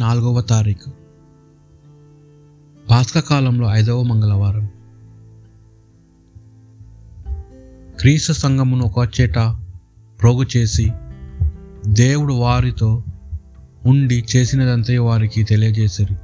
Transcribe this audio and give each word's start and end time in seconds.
నాలుగవ 0.00 0.40
తారీఖు. 0.40 0.90
పాస్కకాలంలో 2.90 3.68
ఐదవ 3.68 4.02
మంగళవారం. 4.02 4.68
క్రీస్తు 8.00 8.32
సంఘమును 8.32 8.84
ఒకచేట 8.84 9.34
ప్రోగు 10.20 10.44
చేసి 10.56 10.92
దేవుడు 11.88 12.34
వారితో 12.34 13.04
ఉండి 13.86 14.24
చేసినదంతయు 14.36 15.02
వారికి 15.02 15.44
తెలియజేశారు 15.44 16.16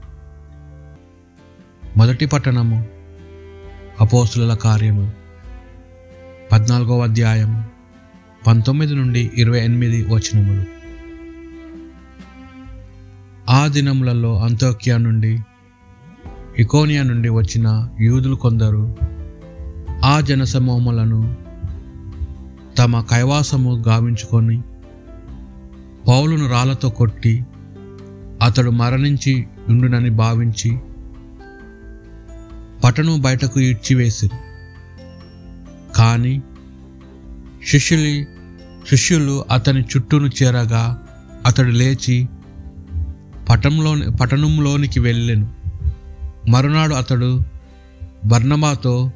మొదటి 1.97 2.27
పట్టణము 2.27 2.87
అపోసుల 4.01 4.55
కార్యము. 4.55 5.13
పద్నాలుగవ 6.53 7.01
అధ్యాయము 7.01 7.65
పంతొమ్మిది 8.47 8.95
నుండి 8.95 9.31
ఇరవై 9.35 9.65
ఎనిమిది 9.65 10.05
వచనములు. 10.05 10.76
ఆ 13.51 13.67
దినములలో 13.67 14.39
అంతోకియా 14.43 14.97
నుండి 14.97 15.39
ఇకోనియా 16.59 17.03
నుండి 17.03 17.29
వచ్చిన 17.29 17.89
యూదులు 18.01 18.35
కొందరు 18.35 18.97
ఆ 20.05 20.21
జనసమూహములను 20.21 21.37
తమ 22.79 23.01
కైవాసము 23.01 23.85
గావించుకొని 23.89 24.63
పౌలును 26.09 26.49
రాళ్ళతో 26.49 26.89
కొట్టి 26.89 27.45
అతడు 28.43 28.71
మరణించి 28.71 29.47
ఉండునని 29.69 30.11
భావించి 30.11 30.79
పట్టణం 32.85 33.21
బయటకు 33.21 33.61
ఈడ్చివేసిరి. 33.61 34.37
కానీ 35.97 36.43
శిష్యులి 37.67 38.27
శిష్యులు 38.89 39.45
అతని 39.51 39.81
చుట్టూను 39.81 40.31
చేరగా 40.43 41.03
అతడు 41.47 41.71
లేచి 41.71 42.29
పటంలో 43.49 44.11
పట్టణంలోనికి 44.11 45.01
వెళ్ళాను. 45.01 45.55
మరునాడు 46.49 46.95
అతడు 46.95 47.43
బర్నబాతో 48.25 49.11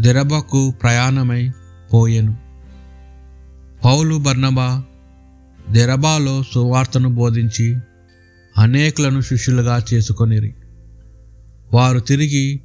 దెరబకు 0.00 0.70
ప్రయాణమై 0.70 1.50
పోయెను. 1.92 2.36
పౌలు 3.84 4.16
బర్నబా 4.16 4.84
దెరబాలో 5.70 6.42
సువార్తను 6.54 7.08
బోధించి 7.08 7.76
అనేకులను 8.58 9.20
శిష్యులుగా 9.20 9.82
చేసుకొనిరి. 9.94 10.54
వారు 11.74 11.98
తిరిగి 11.98 12.60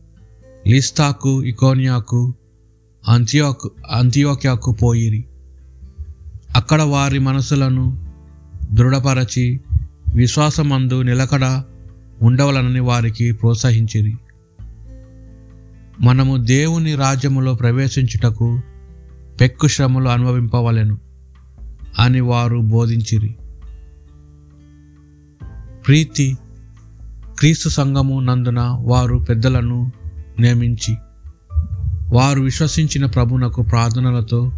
లిస్తాకు 0.68 1.44
ఇకోనియాకు 1.44 2.34
అంత్యోక్ 3.08 3.74
అంత్యోక్యాకు 3.92 4.72
పోయిరి. 4.72 5.26
అక్కడ 6.56 6.82
వారి 6.82 7.20
మనసులను 7.20 8.08
దృఢపరచి 8.72 9.60
విశ్వాసమందు 10.14 11.02
నిలకడ 11.02 11.62
ఉండవలనని 12.22 12.80
వారికి 12.80 13.32
ప్రోత్సహించిరి. 13.32 14.18
మనము 16.02 16.38
దేవుని 16.38 16.96
రాజ్యములో 16.96 17.54
ప్రవేశించుటకు 17.54 18.62
పెక్కు 19.42 19.68
శ్రమలు 19.68 20.10
అనుభవింపవలెను 20.10 20.98
అని 22.00 22.22
వారు 22.22 22.58
బోధించిరి. 22.58 23.36
ప్రీతి 25.88 26.38
క్రీస్తు 27.40 27.70
సంఘము 27.70 28.20
నందున 28.20 28.78
వారు 28.82 29.18
పెద్దలను 29.18 29.92
నియమించి 30.40 30.98
వారు 32.14 32.42
విశ్వసించిన 32.42 33.06
ప్రభునకు 33.06 33.62
ప్రార్థనలతో 33.62 34.52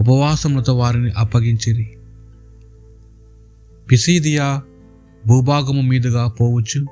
ఉపవాసములతో 0.00 0.76
వారిని 0.76 1.10
అప్పగించిరి. 1.10 1.92
పిసీదియా 3.90 4.62
భూభాగము 5.26 5.80
మీదుగా 5.80 6.28
పోవచ్చు. 6.28 6.86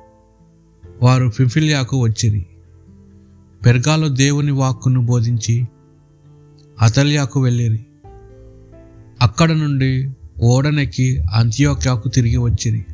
వారు 1.03 1.29
ఫిఫిలియాకు 1.29 2.01
వచ్చిరి. 2.01 2.45
పెర్గాలో 3.65 4.07
దేవుని 4.07 4.51
వాక్కును 4.51 5.05
బోధించి 5.05 5.67
అతల్యాకు 6.81 7.41
వెళ్ళిరి. 7.41 7.85
అక్కడ 9.21 9.51
నుండి 9.51 10.11
ఓడనెక్కి 10.41 11.23
అంత్యోక్యాకు 11.33 12.09
తిరిగి 12.09 12.37
వచ్చిరి. 12.37 12.85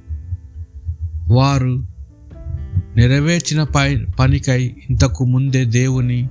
వారు 1.27 1.85
నెరవేర్చిన 2.95 3.63
పై 3.63 4.05
పనికై 4.19 4.75
ఇంతకు 4.89 5.25
ముందే 5.25 5.65
దేవుని 5.65 6.29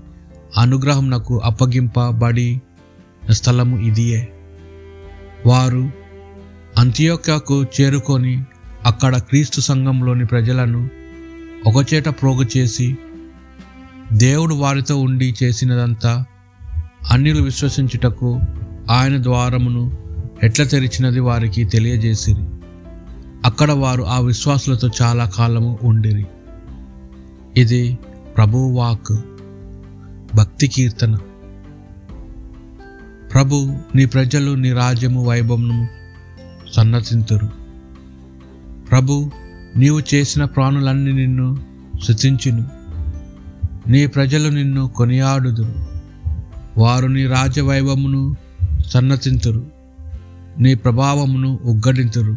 అనుగ్రహంనకు 0.59 1.39
అప్పగింపబడి 1.39 2.61
స్థలము 3.31 3.79
ఇదియే. 3.79 4.33
వారు 5.47 6.04
అంత్యోక్యాకు 6.79 7.65
చేరుకొని 7.81 8.45
అక్కడ 8.85 9.17
క్రీస్తు 9.17 9.61
సంఘంలోని 9.61 10.27
ప్రజలను 10.27 10.89
ఒకచేట 11.67 12.09
ప్రోగు 12.09 12.47
చేసి 12.57 12.97
దేవుడు 14.13 14.55
వారితో 14.55 14.97
ఉండి 14.97 15.35
చేసినదంతా 15.43 16.25
అన్యులు 17.13 17.43
విశ్వసించుటకు 17.43 18.41
ఆయన 18.91 19.23
ద్వారమును 19.23 19.99
ఎట్లా 20.43 20.67
తెరిచినది 20.67 21.21
వారికి 21.21 21.65
తెలియజేసిరి. 21.65 22.45
అక్కడ 23.45 23.73
వారు 23.73 24.03
ఆ 24.03 24.21
విశ్వాసులతో 24.21 24.89
చాలా 25.03 25.31
కాలము 25.37 25.79
ఉండిరి. 25.83 26.27
ఇది 27.57 27.99
ప్రభు 28.37 28.59
వాక్ 28.59 29.21
భక్తి 30.37 30.69
కీర్తన. 30.69 31.19
ప్రభు 33.33 33.77
నీ 33.95 34.05
ప్రజలు 34.05 34.51
నీ 34.51 34.73
రాజ్యము 34.73 35.25
వైభవము 35.25 35.89
సన్నతింతురు 36.75 37.49
ప్రభు 38.91 39.31
నీవు 39.77 40.01
చేసిన 40.15 40.45
ప్రాణులన్నీ 40.45 41.13
నిన్ను 41.13 41.47
శుతించును 42.05 42.65
నీ 43.89 44.07
ప్రజలు 44.07 44.49
నిన్ను 44.49 44.83
కొనియాడుదురు. 44.89 45.75
వారు 46.81 47.07
నీ 47.07 47.27
రాజ్య 47.27 47.63
వైభవమును 47.63 48.37
సన్నతింతురు 48.87 49.63
నీ 50.59 50.75
ప్రభావమును 50.75 51.51
ఉగ్గడింతురు. 51.65 52.35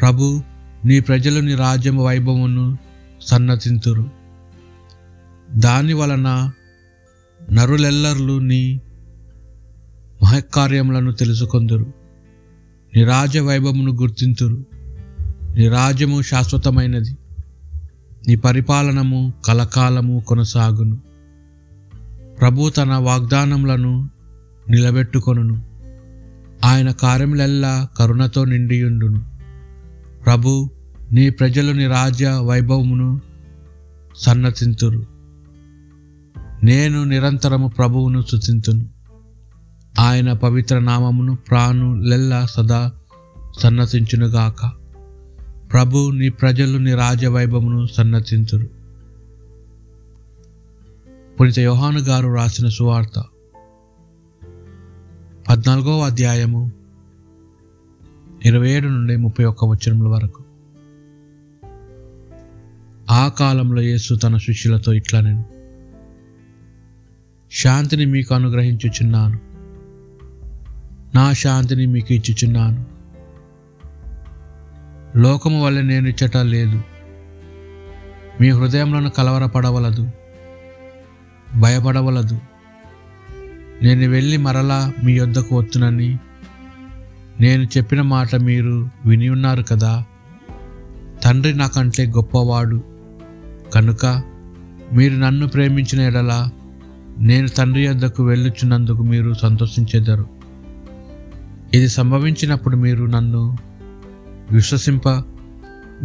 ప్రభు 0.00 0.42
నీ 0.84 1.00
ప్రజలు 1.00 1.40
నీ 1.40 1.54
రాజ్యము 1.54 2.02
వైభవమును 2.04 2.78
సన్నతింతురు 3.22 4.10
దాని 5.50 5.92
వలన 5.92 6.28
నరులెల్లర్లు 7.52 8.38
నీ 8.38 8.80
మహకార్యములను 10.22 11.12
తెలుసుకొందురు. 11.12 11.95
నీ 12.96 13.04
రాజ్య 13.04 13.40
వైభవమును 13.40 13.92
గుర్తింతురు. 13.92 14.64
నీ 15.54 15.68
రాజ్యము 15.68 16.22
శాశ్వతమైనది. 16.22 17.16
నీ 18.28 18.34
పరిపాలనము 18.34 19.32
కలకాలము 19.44 20.24
కొనసాగును. 20.28 20.98
ప్రభు 22.40 22.68
తన 22.68 22.94
వాగ్దానములను 22.94 24.10
నిలబెట్టుకొనును. 24.70 25.62
ఆయన 26.64 26.90
కార్యములెల్లా 26.90 27.88
కరుణతో 27.98 28.44
నిండియుండును. 28.44 29.24
ప్రభు 30.26 30.70
నీ 31.12 31.30
ప్రజలు 31.30 31.72
నీ 31.72 31.86
రాజ్య 31.86 32.40
వైభవమును 32.44 33.20
సన్నతింతురు. 34.16 35.06
నేను 36.64 37.04
నిరంతరము 37.04 37.68
ప్రభువును 37.68 38.22
స్తుతింతును. 38.22 38.95
ఆయన 39.98 40.32
పవిత్ర 40.32 40.78
నామమును 40.78 41.36
ప్రాణులెల్లా 41.36 42.46
సదా 42.46 42.92
సన్నతించునుగాక. 43.58 44.70
ప్రభు 45.72 46.10
నీ 46.10 46.28
ప్రజలు 46.28 46.78
నీ 46.78 46.94
రాజవైభవమును 46.94 47.86
వైభవమును 47.98 48.68
పునిత 51.40 51.58
యోహాను 51.58 52.00
గారు 52.00 52.34
రాసిన 52.34 52.68
సువార్త 52.68 53.24
పద్నాలుగవ 55.48 56.00
అధ్యాయము 56.00 56.72
ఇరవై 58.44 58.70
ఏడు 58.70 58.88
నుండి 58.88 59.16
ముప్పై 59.16 59.44
ఒక్క 59.44 59.64
వచనముల 59.64 60.08
వరకు. 60.08 60.44
ఆ 63.10 63.28
కాలంలో 63.28 63.82
యేసు 63.82 64.14
తన 64.14 64.36
శిష్యులతో 64.36 64.92
ఇట్లా 64.92 65.20
నేను 65.20 65.44
శాంతిని 67.52 68.04
మీకు 68.04 68.34
అనుగ్రహించుచున్నాను. 68.34 69.45
నా 71.16 71.32
శాంతిని 71.32 71.86
మీకు 71.86 72.12
ఇచ్చుచున్నాను. 72.14 72.84
లోకము 75.18 75.64
వల్ల 75.64 75.80
నేను 75.80 76.08
ఇచ్చట 76.08 76.36
లేదు. 76.36 76.82
మీ 78.40 78.50
హృదయంలో 78.50 79.10
కలవరపడవలదు. 79.10 80.10
భయపడవలదు. 81.60 82.40
నేను 83.82 84.08
వెళ్ళి 84.08 84.36
మరలా 84.36 84.92
మీ 85.04 85.12
యొద్దకు 85.12 85.56
వస్తునని 85.56 86.18
నేను 87.40 87.62
చెప్పిన 87.64 88.02
మాట 88.02 88.34
మీరు 88.34 88.88
విని 89.06 89.28
ఉన్నారు 89.28 89.62
కదా. 89.62 90.04
తండ్రి 91.24 91.54
నాకంటే 91.54 92.06
గొప్పవాడు. 92.06 92.82
కనుక 93.74 94.22
మీరు 94.92 95.14
నన్ను 95.14 95.48
ప్రేమించిన 95.48 96.00
ఎడల 96.00 96.50
నేను 97.18 97.48
తండ్రి 97.48 97.84
యొద్దకు 97.84 98.24
వెళ్ళుచున్నందుకు 98.24 99.02
మీరు 99.02 99.34
సంతోషించేదరు. 99.34 100.45
ఇది 101.76 101.88
సంభవించినప్పుడు 101.88 102.76
మీరు 102.76 103.04
నన్ను 103.04 103.58
విశ్వసింప 104.50 105.08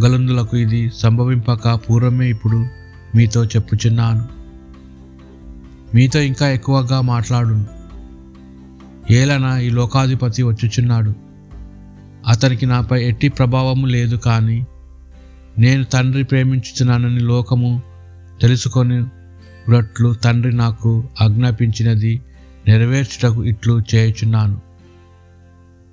గలందులకు 0.04 0.58
ఇది 0.58 0.92
సంభవింపక 0.96 1.74
పూర్వమే 1.76 2.30
ఇప్పుడు 2.30 2.66
మీతో 3.16 3.46
చెప్పుచున్నాను. 3.46 4.24
మీతో 5.96 6.20
ఇంకా 6.22 6.50
ఎక్కువగా 6.50 7.02
మాట్లాడు 7.02 7.66
ఏలన 9.14 9.58
ఈ 9.58 9.70
లోకాధిపతి 9.70 10.44
వచ్చుచున్నాడు. 10.44 11.14
అతనికి 12.28 12.66
నాపై 12.66 13.00
ఎట్టి 13.04 13.30
ప్రభావము 13.30 13.86
లేదు 13.86 14.16
కానీ 14.16 14.66
నేను 15.60 15.84
తండ్రి 15.84 16.24
ప్రేమించుచున్నానని 16.24 17.20
లోకము 17.20 17.82
తెలుసుకొని 18.42 19.00
రట్లు 19.72 20.14
తండ్రి 20.14 20.54
నాకు 20.56 20.92
ఆజ్ఞాపించినది 21.22 22.22
నెరవేర్చుటకు 22.68 23.44
ఇట్లు 23.44 23.82
చేయుచున్నాను. 23.96 24.71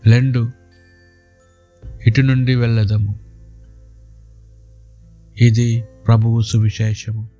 లెండు 0.07 0.51
ఇటు 2.07 2.21
నుండి 2.21 2.55
వెళ్ళదము. 2.55 3.19
ఇది 5.41 5.85
ప్రభువు 6.07 6.41
సువిశేషము. 6.41 7.38